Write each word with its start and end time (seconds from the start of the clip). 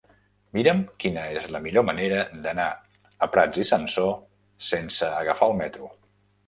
Mira'm 0.57 0.79
quina 1.03 1.25
és 1.41 1.45
la 1.57 1.61
millor 1.67 1.85
manera 1.91 2.23
d'anar 2.47 2.67
a 3.27 3.31
Prats 3.37 3.63
i 3.65 3.67
Sansor 3.73 4.13
sense 4.73 5.17
agafar 5.25 5.55
el 5.55 5.59
metro. 5.65 5.95